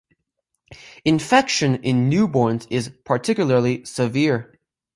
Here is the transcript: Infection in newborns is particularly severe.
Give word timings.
Infection 1.05 1.75
in 1.83 2.09
newborns 2.09 2.65
is 2.71 2.89
particularly 3.05 3.85
severe. 3.85 4.57